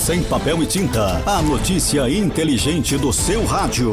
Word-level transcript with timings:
Sem 0.00 0.22
papel 0.22 0.62
e 0.62 0.66
tinta, 0.66 1.22
a 1.26 1.42
notícia 1.42 2.08
inteligente 2.08 2.96
do 2.96 3.12
seu 3.12 3.44
rádio. 3.44 3.92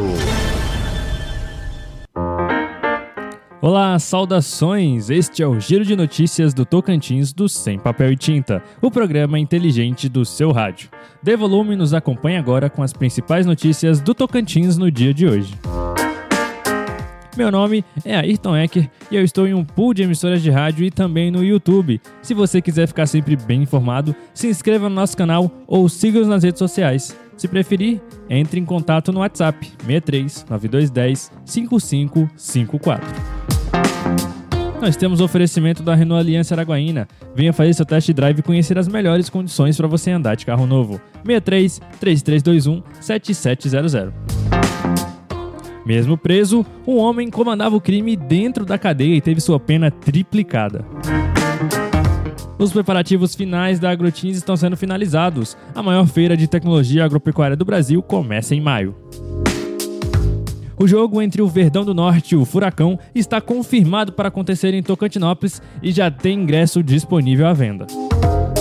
Olá, 3.61 3.99
saudações! 3.99 5.09
Este 5.09 5.43
é 5.43 5.47
o 5.47 5.59
Giro 5.59 5.83
de 5.83 5.97
Notícias 5.97 6.53
do 6.53 6.65
Tocantins 6.65 7.33
do 7.33 7.49
Sem 7.49 7.77
Papel 7.77 8.13
e 8.13 8.15
Tinta, 8.15 8.63
o 8.81 8.89
programa 8.89 9.37
inteligente 9.37 10.07
do 10.07 10.23
seu 10.23 10.53
rádio. 10.53 10.89
Dê 11.21 11.35
volume 11.35 11.73
e 11.73 11.77
nos 11.77 11.93
acompanhe 11.93 12.37
agora 12.37 12.69
com 12.69 12.81
as 12.81 12.93
principais 12.93 13.45
notícias 13.45 13.99
do 13.99 14.15
Tocantins 14.15 14.77
no 14.77 14.89
dia 14.89 15.13
de 15.13 15.27
hoje. 15.27 15.53
Meu 17.37 17.51
nome 17.51 17.85
é 18.03 18.15
Ayrton 18.15 18.57
Ecker 18.57 18.89
e 19.11 19.15
eu 19.15 19.23
estou 19.23 19.45
em 19.45 19.53
um 19.53 19.63
pool 19.63 19.93
de 19.93 20.01
emissoras 20.01 20.41
de 20.41 20.49
rádio 20.49 20.83
e 20.83 20.89
também 20.89 21.29
no 21.29 21.43
YouTube. 21.43 22.01
Se 22.19 22.33
você 22.33 22.59
quiser 22.59 22.87
ficar 22.87 23.05
sempre 23.05 23.35
bem 23.35 23.61
informado, 23.61 24.15
se 24.33 24.47
inscreva 24.47 24.89
no 24.89 24.95
nosso 24.95 25.15
canal 25.15 25.51
ou 25.67 25.87
siga-nos 25.87 26.27
nas 26.27 26.41
redes 26.41 26.57
sociais. 26.57 27.15
Se 27.37 27.47
preferir, 27.47 28.01
entre 28.27 28.59
em 28.59 28.65
contato 28.65 29.13
no 29.13 29.19
WhatsApp 29.19 29.67
63 29.85 30.47
9210 30.49 31.31
5554. 31.45 33.07
Nós 34.81 34.95
temos 34.95 35.21
oferecimento 35.21 35.83
da 35.83 35.93
Renault 35.93 36.19
Aliança 36.19 36.55
Araguaína. 36.55 37.07
Venha 37.35 37.53
fazer 37.53 37.75
seu 37.75 37.85
test 37.85 38.11
drive 38.13 38.39
e 38.39 38.43
conhecer 38.43 38.79
as 38.79 38.87
melhores 38.87 39.29
condições 39.29 39.77
para 39.77 39.87
você 39.87 40.09
andar 40.09 40.35
de 40.35 40.45
carro 40.45 40.65
novo. 40.65 40.99
63 41.23 41.81
3321 41.99 42.81
7700. 42.99 44.26
Mesmo 45.87 46.17
preso, 46.17 46.65
um 46.85 46.97
homem 46.97 47.29
comandava 47.29 47.73
o 47.73 47.79
crime 47.79 48.17
dentro 48.17 48.65
da 48.65 48.77
cadeia 48.77 49.15
e 49.15 49.21
teve 49.21 49.39
sua 49.39 49.57
pena 49.57 49.89
triplicada. 49.89 50.83
Os 52.59 52.73
preparativos 52.73 53.33
finais 53.33 53.79
da 53.79 53.89
Agrotins 53.89 54.35
estão 54.35 54.57
sendo 54.57 54.75
finalizados. 54.75 55.55
A 55.73 55.81
maior 55.81 56.05
feira 56.05 56.35
de 56.35 56.45
tecnologia 56.45 57.05
agropecuária 57.05 57.55
do 57.55 57.63
Brasil 57.63 58.03
começa 58.03 58.53
em 58.53 58.59
maio. 58.59 58.97
O 60.77 60.85
jogo 60.85 61.21
entre 61.21 61.41
o 61.41 61.47
Verdão 61.47 61.85
do 61.85 61.93
Norte 61.93 62.35
e 62.35 62.37
o 62.37 62.43
Furacão 62.43 62.99
está 63.15 63.39
confirmado 63.39 64.11
para 64.11 64.27
acontecer 64.27 64.73
em 64.73 64.83
Tocantinópolis 64.83 65.61
e 65.81 65.93
já 65.93 66.11
tem 66.11 66.41
ingresso 66.41 66.83
disponível 66.83 67.47
à 67.47 67.53
venda. 67.53 67.87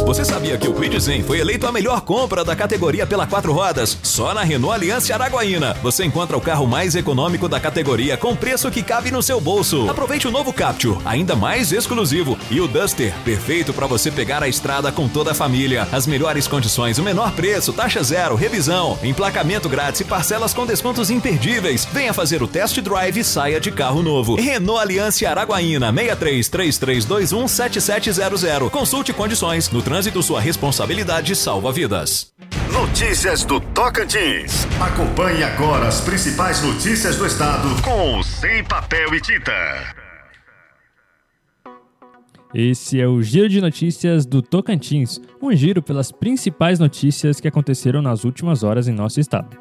Você 0.06 0.24
sabia 0.24 0.56
que 0.56 0.68
o 0.68 0.72
Quid 0.72 1.00
Zen 1.00 1.24
foi 1.24 1.40
eleito 1.40 1.66
a 1.66 1.72
melhor 1.72 2.00
compra 2.00 2.44
da 2.44 2.54
categoria 2.54 3.04
pela 3.04 3.26
quatro 3.26 3.52
rodas? 3.52 3.98
Só 4.04 4.32
na 4.32 4.44
Renault 4.44 4.72
Aliança 4.72 5.12
Araguaína. 5.12 5.74
Você 5.82 6.04
encontra 6.04 6.36
o 6.36 6.40
carro 6.40 6.64
mais 6.64 6.94
econômico 6.94 7.48
da 7.48 7.58
categoria 7.58 8.16
com 8.16 8.36
preço 8.36 8.70
que 8.70 8.84
cabe 8.84 9.10
no 9.10 9.20
seu 9.20 9.40
bolso. 9.40 9.90
Aproveite 9.90 10.28
o 10.28 10.30
novo 10.30 10.52
Capture, 10.52 11.00
ainda 11.04 11.34
mais 11.34 11.72
exclusivo, 11.72 12.38
e 12.52 12.60
o 12.60 12.68
Duster, 12.68 13.12
perfeito 13.24 13.74
para 13.74 13.88
você 13.88 14.12
pegar 14.12 14.44
a 14.44 14.48
estrada 14.48 14.92
com 14.92 15.08
toda 15.08 15.32
a 15.32 15.34
família. 15.34 15.88
As 15.90 16.06
melhores 16.06 16.46
condições, 16.46 16.98
o 16.98 17.02
menor 17.02 17.32
preço, 17.32 17.72
taxa 17.72 18.00
zero, 18.00 18.36
revisão, 18.36 18.96
emplacamento 19.02 19.68
grátis 19.68 20.02
e 20.02 20.04
parcelas 20.04 20.54
com 20.54 20.64
descontos 20.64 21.10
imperdíveis. 21.10 21.84
Venha 21.84 22.14
fazer 22.14 22.44
o 22.44 22.46
test 22.46 22.80
drive 22.80 23.18
e 23.18 23.24
saia 23.24 23.58
de 23.58 23.72
carro 23.72 24.04
novo. 24.04 24.36
Renault 24.36 24.80
Aliança 24.80 25.28
Araguaína 25.28 25.90
633321 25.92 27.48
7700. 27.48 28.70
Consulte 28.70 29.12
condições 29.12 29.68
no 29.68 29.82
trânsito 29.82 29.95
trânsito, 29.96 30.22
sua 30.22 30.40
responsabilidade 30.40 31.34
salva 31.34 31.72
vidas. 31.72 32.30
Notícias 32.70 33.44
do 33.44 33.58
Tocantins. 33.58 34.66
Acompanhe 34.78 35.42
agora 35.42 35.88
as 35.88 36.02
principais 36.02 36.62
notícias 36.62 37.16
do 37.16 37.24
estado 37.24 37.68
com 37.82 38.18
o 38.18 38.22
Sem 38.22 38.62
Papel 38.62 39.14
e 39.14 39.20
Tinta. 39.20 39.52
Esse 42.54 43.00
é 43.00 43.08
o 43.08 43.22
Giro 43.22 43.48
de 43.48 43.58
Notícias 43.58 44.26
do 44.26 44.42
Tocantins, 44.42 45.18
um 45.40 45.54
giro 45.54 45.82
pelas 45.82 46.12
principais 46.12 46.78
notícias 46.78 47.40
que 47.40 47.48
aconteceram 47.48 48.02
nas 48.02 48.24
últimas 48.24 48.62
horas 48.62 48.88
em 48.88 48.92
nosso 48.92 49.18
estado. 49.18 49.56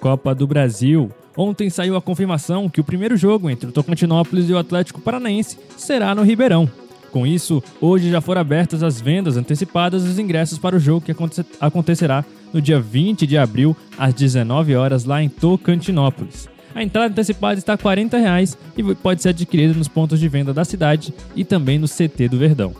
Copa 0.00 0.34
do 0.34 0.46
Brasil. 0.46 1.10
Ontem 1.34 1.70
saiu 1.70 1.96
a 1.96 2.02
confirmação 2.02 2.68
que 2.68 2.80
o 2.80 2.84
primeiro 2.84 3.16
jogo 3.16 3.48
entre 3.48 3.68
o 3.70 3.72
Tocantinópolis 3.72 4.50
e 4.50 4.52
o 4.52 4.58
Atlético 4.58 5.00
Paranaense 5.00 5.58
será 5.78 6.14
no 6.14 6.22
Ribeirão. 6.22 6.70
Com 7.16 7.26
isso, 7.26 7.62
hoje 7.80 8.10
já 8.10 8.20
foram 8.20 8.42
abertas 8.42 8.82
as 8.82 9.00
vendas 9.00 9.38
antecipadas 9.38 10.04
dos 10.04 10.18
ingressos 10.18 10.58
para 10.58 10.76
o 10.76 10.78
jogo 10.78 11.00
que 11.00 11.14
acontecerá 11.58 12.22
no 12.52 12.60
dia 12.60 12.78
20 12.78 13.26
de 13.26 13.38
abril, 13.38 13.74
às 13.96 14.12
19 14.12 14.76
horas, 14.76 15.06
lá 15.06 15.22
em 15.22 15.30
Tocantinópolis. 15.30 16.46
A 16.74 16.82
entrada 16.82 17.10
antecipada 17.10 17.58
está 17.58 17.74
40 17.74 18.18
reais 18.18 18.58
e 18.76 18.94
pode 18.94 19.22
ser 19.22 19.30
adquirida 19.30 19.72
nos 19.72 19.88
pontos 19.88 20.20
de 20.20 20.28
venda 20.28 20.52
da 20.52 20.62
cidade 20.62 21.14
e 21.34 21.42
também 21.42 21.78
no 21.78 21.88
CT 21.88 22.28
do 22.28 22.36
Verdão. 22.36 22.74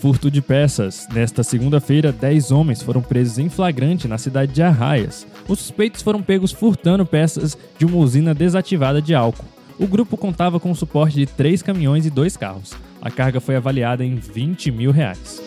Furto 0.00 0.30
de 0.30 0.40
peças. 0.40 1.06
Nesta 1.12 1.42
segunda-feira, 1.42 2.10
10 2.10 2.52
homens 2.52 2.80
foram 2.80 3.02
presos 3.02 3.38
em 3.38 3.50
flagrante 3.50 4.08
na 4.08 4.16
cidade 4.16 4.50
de 4.50 4.62
Arraias. 4.62 5.26
Os 5.46 5.58
suspeitos 5.58 6.00
foram 6.00 6.22
pegos 6.22 6.52
furtando 6.52 7.04
peças 7.04 7.54
de 7.78 7.84
uma 7.84 7.98
usina 7.98 8.32
desativada 8.32 9.02
de 9.02 9.14
álcool. 9.14 9.55
O 9.78 9.86
grupo 9.86 10.16
contava 10.16 10.58
com 10.58 10.70
o 10.70 10.76
suporte 10.76 11.16
de 11.16 11.26
três 11.26 11.60
caminhões 11.60 12.06
e 12.06 12.10
dois 12.10 12.34
carros. 12.36 12.72
A 13.00 13.10
carga 13.10 13.40
foi 13.40 13.56
avaliada 13.56 14.02
em 14.02 14.14
20 14.14 14.70
mil 14.70 14.90
reais. 14.90 15.42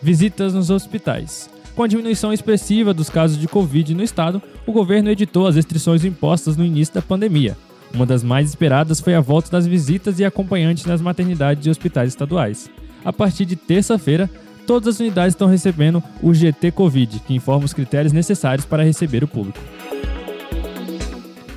Visitas 0.00 0.54
nos 0.54 0.70
hospitais. 0.70 1.50
Com 1.76 1.82
a 1.82 1.86
diminuição 1.86 2.32
expressiva 2.32 2.94
dos 2.94 3.10
casos 3.10 3.38
de 3.38 3.46
Covid 3.46 3.94
no 3.94 4.02
estado, 4.02 4.42
o 4.66 4.72
governo 4.72 5.10
editou 5.10 5.46
as 5.46 5.56
restrições 5.56 6.02
impostas 6.02 6.56
no 6.56 6.64
início 6.64 6.94
da 6.94 7.02
pandemia. 7.02 7.56
Uma 7.92 8.06
das 8.06 8.22
mais 8.22 8.48
esperadas 8.48 9.00
foi 9.00 9.14
a 9.14 9.20
volta 9.20 9.50
das 9.50 9.66
visitas 9.66 10.18
e 10.18 10.24
acompanhantes 10.24 10.86
nas 10.86 11.02
maternidades 11.02 11.66
e 11.66 11.70
hospitais 11.70 12.08
estaduais. 12.08 12.70
A 13.04 13.12
partir 13.12 13.44
de 13.44 13.56
terça-feira, 13.56 14.30
todas 14.66 14.94
as 14.94 15.00
unidades 15.00 15.34
estão 15.34 15.48
recebendo 15.48 16.02
o 16.22 16.32
GT 16.32 16.70
Covid, 16.70 17.20
que 17.20 17.34
informa 17.34 17.66
os 17.66 17.74
critérios 17.74 18.12
necessários 18.12 18.64
para 18.64 18.82
receber 18.82 19.22
o 19.22 19.28
público 19.28 19.60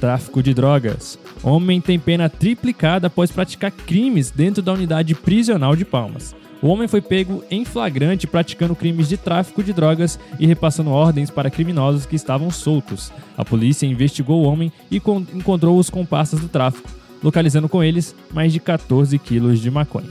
tráfico 0.03 0.43
de 0.43 0.53
drogas. 0.53 1.17
Homem 1.41 1.79
tem 1.79 1.97
pena 1.97 2.27
triplicada 2.27 3.07
após 3.07 3.31
praticar 3.31 3.71
crimes 3.71 4.29
dentro 4.29 4.61
da 4.61 4.73
unidade 4.73 5.15
prisional 5.15 5.77
de 5.77 5.85
Palmas. 5.85 6.35
O 6.61 6.67
homem 6.67 6.89
foi 6.89 6.99
pego 6.99 7.41
em 7.49 7.63
flagrante 7.63 8.27
praticando 8.27 8.75
crimes 8.75 9.07
de 9.07 9.15
tráfico 9.15 9.63
de 9.63 9.71
drogas 9.71 10.19
e 10.37 10.45
repassando 10.45 10.89
ordens 10.89 11.29
para 11.29 11.49
criminosos 11.49 12.05
que 12.05 12.17
estavam 12.17 12.51
soltos. 12.51 13.13
A 13.37 13.45
polícia 13.45 13.85
investigou 13.85 14.43
o 14.43 14.45
homem 14.45 14.73
e 14.91 14.97
encontrou 14.97 15.79
os 15.79 15.89
comparsas 15.89 16.41
do 16.41 16.49
tráfico, 16.49 16.89
localizando 17.23 17.69
com 17.69 17.81
eles 17.81 18.13
mais 18.33 18.51
de 18.51 18.59
14 18.59 19.17
quilos 19.19 19.61
de 19.61 19.71
maconha. 19.71 20.09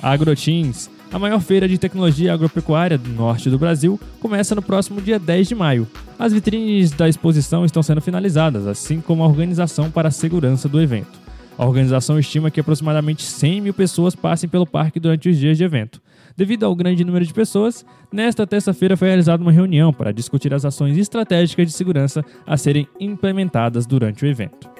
Agrotins 0.00 0.88
a 1.12 1.18
maior 1.18 1.40
feira 1.40 1.68
de 1.68 1.78
tecnologia 1.78 2.32
agropecuária 2.32 2.96
do 2.96 3.10
norte 3.10 3.50
do 3.50 3.58
Brasil 3.58 3.98
começa 4.20 4.54
no 4.54 4.62
próximo 4.62 5.00
dia 5.00 5.18
10 5.18 5.48
de 5.48 5.54
maio. 5.54 5.88
As 6.18 6.32
vitrines 6.32 6.92
da 6.92 7.08
exposição 7.08 7.64
estão 7.64 7.82
sendo 7.82 8.00
finalizadas, 8.00 8.66
assim 8.66 9.00
como 9.00 9.22
a 9.22 9.26
organização 9.26 9.90
para 9.90 10.08
a 10.08 10.12
segurança 10.12 10.68
do 10.68 10.80
evento. 10.80 11.18
A 11.58 11.66
organização 11.66 12.18
estima 12.18 12.50
que 12.50 12.60
aproximadamente 12.60 13.22
100 13.22 13.60
mil 13.60 13.74
pessoas 13.74 14.14
passem 14.14 14.48
pelo 14.48 14.66
parque 14.66 15.00
durante 15.00 15.28
os 15.28 15.36
dias 15.36 15.58
de 15.58 15.64
evento. 15.64 16.00
Devido 16.36 16.64
ao 16.64 16.74
grande 16.74 17.04
número 17.04 17.26
de 17.26 17.34
pessoas, 17.34 17.84
nesta 18.10 18.46
terça-feira 18.46 18.96
foi 18.96 19.08
realizada 19.08 19.42
uma 19.42 19.52
reunião 19.52 19.92
para 19.92 20.12
discutir 20.12 20.54
as 20.54 20.64
ações 20.64 20.96
estratégicas 20.96 21.66
de 21.66 21.72
segurança 21.72 22.24
a 22.46 22.56
serem 22.56 22.88
implementadas 22.98 23.84
durante 23.84 24.24
o 24.24 24.28
evento. 24.28 24.70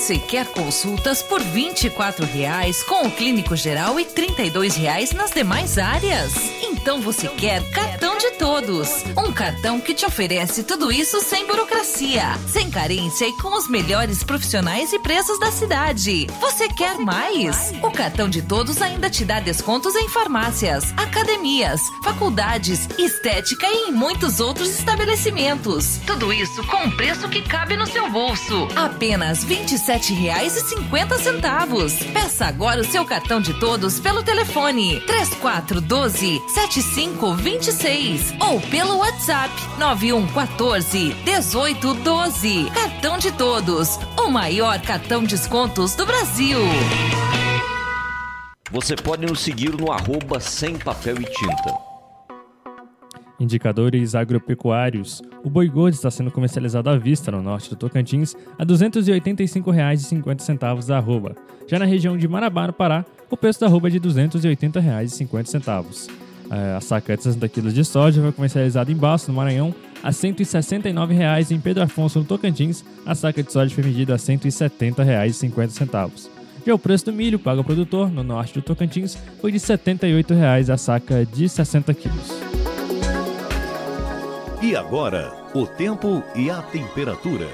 Você 0.00 0.16
quer 0.16 0.46
consultas 0.46 1.22
por 1.22 1.42
R$ 1.42 1.72
24,00 1.72 2.84
com 2.86 3.06
o 3.06 3.10
clínico 3.10 3.54
geral 3.54 4.00
e 4.00 4.04
R$ 4.04 4.10
32,00 4.10 5.12
nas 5.12 5.30
demais 5.30 5.76
áreas? 5.76 6.32
Então 6.62 7.02
você 7.02 7.28
quer 7.28 7.62
cartão 7.70 8.16
de 8.16 8.30
todos. 8.32 9.04
Um 9.14 9.30
cartão 9.30 9.78
que 9.78 9.92
te 9.92 10.06
oferece 10.06 10.62
tudo 10.62 10.90
isso 10.90 11.20
sem 11.20 11.46
burocracia, 11.46 12.24
sem 12.48 12.70
carência 12.70 13.26
e 13.26 13.36
com 13.36 13.54
os 13.54 13.68
melhores 13.68 14.24
profissionais 14.24 14.90
e 14.94 14.98
preços 14.98 15.38
da 15.38 15.52
cidade. 15.52 16.26
Você 16.40 16.66
quer 16.68 16.96
mais? 16.96 17.70
O 17.82 17.90
cartão 17.90 18.30
de 18.30 18.40
todos 18.40 18.80
ainda 18.80 19.10
te 19.10 19.26
dá 19.26 19.38
descontos 19.38 19.94
em 19.94 20.08
farmácias, 20.08 20.94
academias, 20.96 21.82
faculdades, 22.02 22.88
estética 22.98 23.66
e 23.66 23.90
em 23.90 23.92
muitos 23.92 24.40
outros 24.40 24.70
estabelecimentos. 24.70 26.00
Tudo 26.06 26.32
isso 26.32 26.66
com 26.66 26.84
um 26.84 26.90
preço 26.96 27.28
que 27.28 27.42
cabe 27.42 27.76
no 27.76 27.86
seu 27.86 28.08
bolso. 28.10 28.66
Apenas 28.74 29.42
R$ 29.42 29.56
27 29.56 29.89
sete 29.90 30.14
reais 30.14 30.56
e 30.56 30.60
cinquenta 30.60 31.18
centavos. 31.18 31.94
Peça 32.12 32.46
agora 32.46 32.80
o 32.80 32.84
seu 32.84 33.04
cartão 33.04 33.40
de 33.40 33.58
todos 33.58 33.98
pelo 33.98 34.22
telefone 34.22 35.00
três 35.00 35.34
quatro 35.34 35.80
doze 35.80 36.40
sete 36.46 36.80
cinco 36.80 37.34
vinte 37.34 37.72
seis 37.72 38.32
ou 38.38 38.60
pelo 38.60 38.98
WhatsApp 38.98 39.52
nove 39.80 40.12
um 40.12 40.28
quatorze 40.28 41.12
dezoito 41.24 41.92
doze. 41.94 42.70
Cartão 42.72 43.18
de 43.18 43.32
todos, 43.32 43.98
o 44.16 44.30
maior 44.30 44.80
cartão 44.80 45.24
descontos 45.24 45.96
do 45.96 46.06
Brasil. 46.06 46.60
Você 48.70 48.94
pode 48.94 49.26
nos 49.26 49.40
seguir 49.40 49.74
no 49.76 49.90
arroba 49.90 50.38
sem 50.38 50.78
papel 50.78 51.16
e 51.20 51.24
tinta. 51.24 51.89
Indicadores 53.40 54.14
agropecuários. 54.14 55.22
O 55.42 55.48
boi 55.48 55.66
gordo 55.66 55.94
está 55.94 56.10
sendo 56.10 56.30
comercializado 56.30 56.90
à 56.90 56.98
vista 56.98 57.32
no 57.32 57.42
norte 57.42 57.70
do 57.70 57.76
Tocantins 57.76 58.36
a 58.58 58.62
R$ 58.62 58.68
285,50 58.68 60.90
a 60.90 60.98
arroba. 60.98 61.34
Já 61.66 61.78
na 61.78 61.86
região 61.86 62.18
de 62.18 62.28
Marabá, 62.28 62.66
no 62.66 62.74
Pará, 62.74 63.02
o 63.30 63.36
preço 63.36 63.60
da 63.60 63.66
arroba 63.66 63.88
é 63.88 63.92
de 63.92 63.98
R$ 63.98 64.04
280,50. 64.04 66.10
É, 66.50 66.74
a 66.76 66.80
saca 66.80 67.16
de 67.16 67.22
60 67.22 67.48
kg 67.48 67.72
de 67.72 67.84
soja 67.84 68.20
foi 68.20 68.32
comercializada 68.32 68.90
em 68.90 68.96
Baço, 68.96 69.30
no 69.30 69.36
Maranhão, 69.36 69.72
a 70.02 70.08
R$ 70.08 70.14
169,00. 70.14 71.52
Em 71.52 71.60
Pedro 71.60 71.84
Afonso, 71.84 72.18
no 72.18 72.24
Tocantins, 72.24 72.84
a 73.06 73.14
saca 73.14 73.42
de 73.42 73.50
soja 73.50 73.74
foi 73.74 73.84
vendida 73.84 74.12
a 74.12 74.16
R$ 74.16 74.22
170,50. 74.22 76.28
Já 76.66 76.74
o 76.74 76.78
preço 76.78 77.06
do 77.06 77.12
milho 77.12 77.38
pago 77.38 77.60
ao 77.60 77.64
produtor, 77.64 78.10
no 78.10 78.22
norte 78.22 78.52
do 78.52 78.60
Tocantins, 78.60 79.16
foi 79.40 79.50
de 79.50 79.56
R$ 79.58 79.64
78,00 79.64 80.68
a 80.68 80.76
saca 80.76 81.24
de 81.24 81.48
60 81.48 81.94
quilos. 81.94 82.59
E 84.62 84.76
agora, 84.76 85.32
o 85.54 85.66
tempo 85.66 86.22
e 86.36 86.50
a 86.50 86.60
temperatura. 86.60 87.48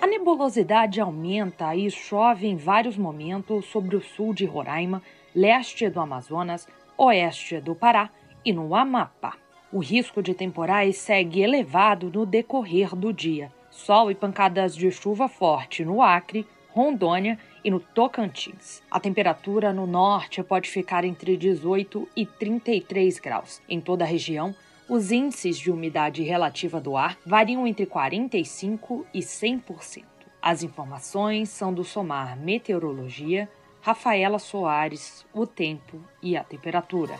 A 0.00 0.06
nebulosidade 0.06 0.98
aumenta 0.98 1.76
e 1.76 1.90
chove 1.90 2.46
em 2.46 2.56
vários 2.56 2.96
momentos 2.96 3.66
sobre 3.66 3.94
o 3.94 4.00
sul 4.00 4.32
de 4.32 4.46
Roraima, 4.46 5.02
leste 5.34 5.86
do 5.90 6.00
Amazonas, 6.00 6.66
oeste 6.96 7.60
do 7.60 7.74
Pará 7.74 8.08
e 8.42 8.54
no 8.54 8.74
Amapá. 8.74 9.34
O 9.70 9.80
risco 9.80 10.22
de 10.22 10.32
temporais 10.32 10.96
segue 10.96 11.42
elevado 11.42 12.10
no 12.10 12.24
decorrer 12.24 12.96
do 12.96 13.12
dia. 13.12 13.52
Sol 13.70 14.10
e 14.10 14.14
pancadas 14.14 14.74
de 14.74 14.90
chuva 14.90 15.28
forte 15.28 15.84
no 15.84 16.00
Acre, 16.00 16.46
Rondônia 16.70 17.38
e 17.62 17.70
no 17.70 17.80
Tocantins. 17.80 18.82
A 18.90 18.98
temperatura 18.98 19.74
no 19.74 19.86
norte 19.86 20.42
pode 20.42 20.70
ficar 20.70 21.04
entre 21.04 21.36
18 21.36 22.08
e 22.16 22.24
33 22.24 23.18
graus. 23.18 23.60
Em 23.68 23.78
toda 23.78 24.04
a 24.04 24.06
região, 24.06 24.54
os 24.88 25.10
índices 25.10 25.58
de 25.58 25.70
umidade 25.70 26.22
relativa 26.22 26.80
do 26.80 26.96
ar 26.96 27.18
variam 27.26 27.66
entre 27.66 27.86
45% 27.86 29.04
e 29.12 29.20
100%. 29.20 30.04
As 30.40 30.62
informações 30.62 31.48
são 31.48 31.74
do 31.74 31.82
Somar 31.82 32.38
Meteorologia, 32.38 33.48
Rafaela 33.80 34.38
Soares, 34.38 35.26
o 35.32 35.46
tempo 35.46 36.00
e 36.22 36.36
a 36.36 36.44
temperatura. 36.44 37.14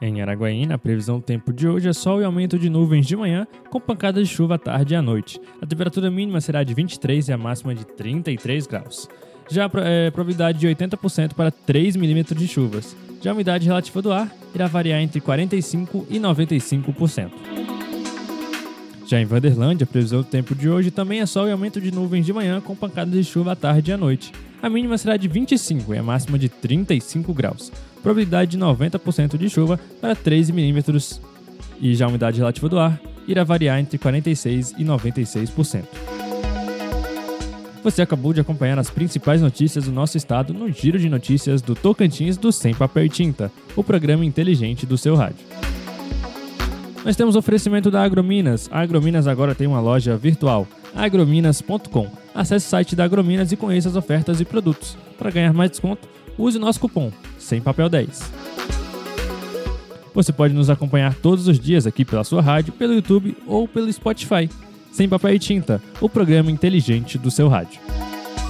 Em 0.00 0.20
Araguaína, 0.20 0.74
a 0.74 0.78
previsão 0.78 1.20
do 1.20 1.24
tempo 1.24 1.52
de 1.52 1.68
hoje 1.68 1.88
é 1.88 1.92
sol 1.92 2.20
e 2.20 2.24
aumento 2.24 2.58
de 2.58 2.68
nuvens 2.68 3.06
de 3.06 3.16
manhã, 3.16 3.46
com 3.70 3.80
pancadas 3.80 4.28
de 4.28 4.34
chuva 4.34 4.56
à 4.56 4.58
tarde 4.58 4.94
e 4.94 4.96
à 4.96 5.00
noite. 5.00 5.40
A 5.60 5.66
temperatura 5.66 6.10
mínima 6.10 6.40
será 6.40 6.64
de 6.64 6.74
23 6.74 7.28
e 7.28 7.32
a 7.32 7.38
máxima 7.38 7.72
de 7.72 7.86
33 7.86 8.66
graus. 8.66 9.08
Já 9.50 9.70
é, 9.76 10.10
probabilidade 10.10 10.58
de 10.58 10.66
80% 10.66 11.34
para 11.34 11.50
3 11.50 11.96
milímetros 11.96 12.38
de 12.38 12.48
chuvas. 12.48 12.96
Já 13.20 13.30
a 13.30 13.34
umidade 13.34 13.66
relativa 13.66 14.02
do 14.02 14.12
ar 14.12 14.30
irá 14.54 14.66
variar 14.66 15.00
entre 15.00 15.20
45% 15.20 16.06
e 16.10 16.18
95%. 16.18 17.30
Já 19.06 19.20
em 19.20 19.26
Vanderlândia, 19.26 19.84
a 19.84 19.86
previsão 19.86 20.22
do 20.22 20.26
tempo 20.26 20.54
de 20.54 20.68
hoje 20.68 20.90
também 20.90 21.20
é 21.20 21.26
sol 21.26 21.46
e 21.46 21.52
aumento 21.52 21.80
de 21.80 21.92
nuvens 21.92 22.24
de 22.24 22.32
manhã 22.32 22.60
com 22.60 22.74
pancadas 22.74 23.12
de 23.12 23.24
chuva 23.24 23.52
à 23.52 23.56
tarde 23.56 23.90
e 23.90 23.94
à 23.94 23.96
noite. 23.98 24.32
A 24.62 24.70
mínima 24.70 24.96
será 24.96 25.16
de 25.16 25.28
25 25.28 25.92
e 25.92 25.98
a 25.98 26.02
máxima 26.02 26.38
de 26.38 26.48
35 26.48 27.34
graus. 27.34 27.70
Probabilidade 28.02 28.52
de 28.52 28.58
90% 28.58 29.36
de 29.36 29.50
chuva 29.50 29.78
para 30.00 30.16
13 30.16 30.52
milímetros. 30.52 31.20
E 31.80 31.94
já 31.94 32.06
a 32.06 32.08
umidade 32.08 32.38
relativa 32.38 32.68
do 32.68 32.78
ar 32.78 32.98
irá 33.28 33.44
variar 33.44 33.78
entre 33.78 33.98
46% 33.98 34.74
e 34.78 34.84
96%. 34.84 36.11
Você 37.82 38.00
acabou 38.00 38.32
de 38.32 38.40
acompanhar 38.40 38.78
as 38.78 38.90
principais 38.90 39.42
notícias 39.42 39.86
do 39.86 39.92
nosso 39.92 40.16
estado 40.16 40.54
no 40.54 40.70
Giro 40.70 40.98
de 40.98 41.08
Notícias 41.08 41.60
do 41.60 41.74
Tocantins 41.74 42.36
do 42.36 42.52
Sem 42.52 42.72
Papel 42.72 43.06
e 43.06 43.08
Tinta, 43.08 43.50
o 43.74 43.82
programa 43.82 44.24
inteligente 44.24 44.86
do 44.86 44.96
seu 44.96 45.16
rádio. 45.16 45.44
Nós 47.04 47.16
temos 47.16 47.34
oferecimento 47.34 47.90
da 47.90 48.04
Agrominas. 48.04 48.68
A 48.70 48.80
Agrominas 48.80 49.26
agora 49.26 49.56
tem 49.56 49.66
uma 49.66 49.80
loja 49.80 50.16
virtual, 50.16 50.68
agrominas.com. 50.94 52.08
Acesse 52.32 52.66
o 52.66 52.70
site 52.70 52.94
da 52.94 53.02
Agrominas 53.02 53.50
e 53.50 53.56
conheça 53.56 53.88
as 53.88 53.96
ofertas 53.96 54.40
e 54.40 54.44
produtos. 54.44 54.96
Para 55.18 55.32
ganhar 55.32 55.52
mais 55.52 55.72
desconto, 55.72 56.08
use 56.38 56.60
nosso 56.60 56.78
cupom 56.78 57.10
Sem 57.36 57.60
Papel 57.60 57.88
10. 57.88 58.32
Você 60.14 60.32
pode 60.32 60.54
nos 60.54 60.70
acompanhar 60.70 61.14
todos 61.14 61.48
os 61.48 61.58
dias 61.58 61.84
aqui 61.84 62.04
pela 62.04 62.22
sua 62.22 62.40
rádio, 62.40 62.72
pelo 62.74 62.94
YouTube 62.94 63.36
ou 63.44 63.66
pelo 63.66 63.92
Spotify. 63.92 64.48
Sem 64.92 65.08
papel 65.08 65.34
e 65.34 65.38
tinta, 65.38 65.80
o 66.00 66.08
programa 66.08 66.50
inteligente 66.50 67.16
do 67.16 67.30
seu 67.30 67.46
rádio. 67.48 67.80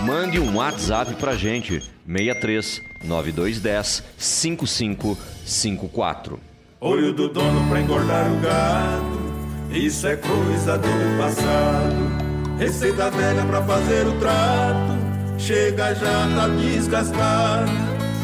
Mande 0.04 0.40
um 0.40 0.56
WhatsApp 0.56 1.14
pra 1.14 1.36
gente, 1.36 1.80
63 2.04 2.82
9210 3.04 4.02
5554. 4.18 6.40
Olho 6.80 7.12
do 7.12 7.28
dono 7.28 7.68
pra 7.68 7.80
engordar 7.80 8.32
o 8.32 8.40
gado, 8.40 9.20
isso 9.70 10.08
é 10.08 10.16
coisa 10.16 10.76
do 10.76 10.88
passado. 11.16 11.94
Receita 12.58 13.08
velha 13.12 13.44
pra 13.44 13.62
fazer 13.62 14.08
o 14.08 14.18
trato, 14.18 14.98
chega 15.38 15.94
já 15.94 16.28
tá 16.34 16.48
desgastado. 16.48 17.70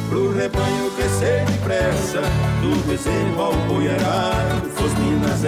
Pro 0.08 0.32
rebanho 0.32 0.90
crescer 0.96 1.44
depressa, 1.44 2.20
do 2.62 2.74
bezerro 2.88 3.40
ao 3.40 3.54
boi 3.68 3.86
arado, 3.88 3.98
Fosminas 3.98 4.27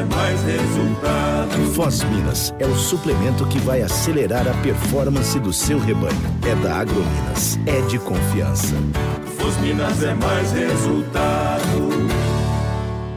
é 0.00 0.04
mais 0.04 0.42
resultado. 0.42 1.74
Fosminas 1.74 2.54
é 2.58 2.66
o 2.66 2.74
suplemento 2.74 3.46
que 3.46 3.58
vai 3.58 3.82
acelerar 3.82 4.48
a 4.48 4.54
performance 4.62 5.38
do 5.38 5.52
seu 5.52 5.78
rebanho. 5.78 6.16
É 6.42 6.54
da 6.56 6.76
Agrominas, 6.76 7.58
é 7.66 7.80
de 7.82 7.98
confiança. 7.98 8.74
Fosminas 9.38 10.02
é 10.02 10.14
mais 10.14 10.52
resultado. 10.52 12.09